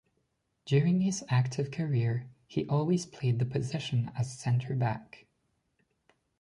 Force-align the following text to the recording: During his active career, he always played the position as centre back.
During 0.65 1.01
his 1.01 1.23
active 1.29 1.69
career, 1.69 2.25
he 2.47 2.67
always 2.67 3.05
played 3.05 3.37
the 3.37 3.45
position 3.45 4.09
as 4.17 4.35
centre 4.35 4.73
back. 4.75 5.27